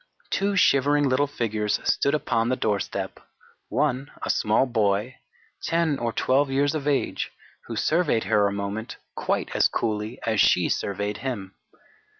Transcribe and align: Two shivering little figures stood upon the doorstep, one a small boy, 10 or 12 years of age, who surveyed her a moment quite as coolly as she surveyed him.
Two 0.31 0.55
shivering 0.55 1.07
little 1.07 1.27
figures 1.27 1.79
stood 1.83 2.15
upon 2.15 2.49
the 2.49 2.55
doorstep, 2.55 3.19
one 3.69 4.09
a 4.23 4.31
small 4.31 4.65
boy, 4.65 5.17
10 5.65 5.99
or 5.99 6.11
12 6.11 6.49
years 6.49 6.73
of 6.73 6.87
age, 6.87 7.29
who 7.67 7.75
surveyed 7.75 8.23
her 8.23 8.47
a 8.47 8.51
moment 8.51 8.97
quite 9.15 9.51
as 9.55 9.67
coolly 9.67 10.19
as 10.25 10.39
she 10.41 10.69
surveyed 10.69 11.17
him. 11.17 11.53